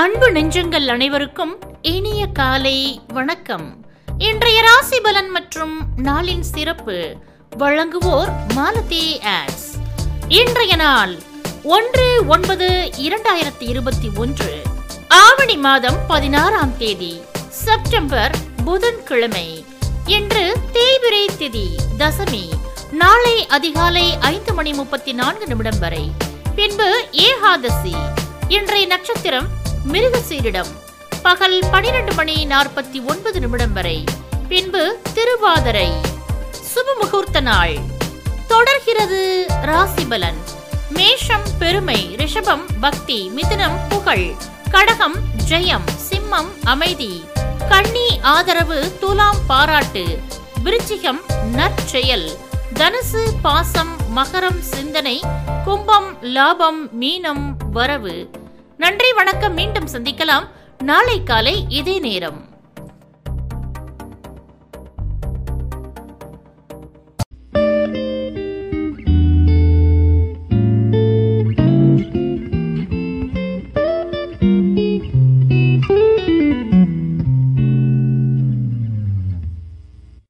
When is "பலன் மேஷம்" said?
40.04-41.42